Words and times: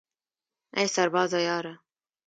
ای 0.75 0.87
سربازه 0.87 1.41
یاره 1.41 1.79